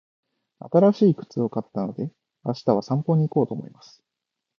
[0.57, 2.11] 新しい靴を買ったので、
[2.43, 4.01] 明日は散歩に行こうと思います。